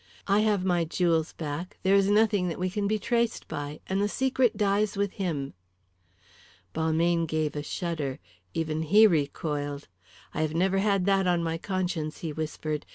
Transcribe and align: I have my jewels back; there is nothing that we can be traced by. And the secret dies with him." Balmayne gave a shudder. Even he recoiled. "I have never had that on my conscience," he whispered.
I 0.25 0.39
have 0.39 0.65
my 0.65 0.83
jewels 0.83 1.33
back; 1.33 1.77
there 1.83 1.93
is 1.93 2.09
nothing 2.09 2.47
that 2.47 2.57
we 2.57 2.71
can 2.71 2.87
be 2.87 2.97
traced 2.97 3.47
by. 3.47 3.81
And 3.85 4.01
the 4.01 4.09
secret 4.09 4.57
dies 4.57 4.97
with 4.97 5.11
him." 5.11 5.53
Balmayne 6.73 7.27
gave 7.27 7.55
a 7.55 7.61
shudder. 7.61 8.17
Even 8.55 8.81
he 8.81 9.05
recoiled. 9.05 9.87
"I 10.33 10.41
have 10.41 10.55
never 10.55 10.79
had 10.79 11.05
that 11.05 11.27
on 11.27 11.43
my 11.43 11.59
conscience," 11.59 12.21
he 12.21 12.33
whispered. 12.33 12.87